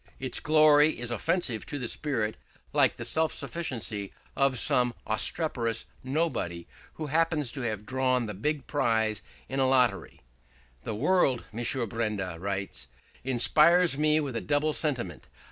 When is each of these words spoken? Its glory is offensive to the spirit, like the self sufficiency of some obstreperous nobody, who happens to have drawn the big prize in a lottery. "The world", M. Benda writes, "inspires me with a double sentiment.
Its 0.19 0.39
glory 0.39 0.97
is 0.99 1.11
offensive 1.11 1.63
to 1.63 1.77
the 1.77 1.87
spirit, 1.87 2.35
like 2.73 2.97
the 2.97 3.05
self 3.05 3.31
sufficiency 3.31 4.11
of 4.35 4.57
some 4.57 4.95
obstreperous 5.05 5.85
nobody, 6.03 6.65
who 6.95 7.05
happens 7.05 7.51
to 7.51 7.61
have 7.61 7.85
drawn 7.85 8.25
the 8.25 8.33
big 8.33 8.65
prize 8.65 9.21
in 9.47 9.59
a 9.59 9.67
lottery. 9.67 10.21
"The 10.85 10.95
world", 10.95 11.43
M. 11.53 11.87
Benda 11.87 12.35
writes, 12.39 12.87
"inspires 13.23 13.95
me 13.95 14.19
with 14.19 14.35
a 14.35 14.41
double 14.41 14.73
sentiment. 14.73 15.27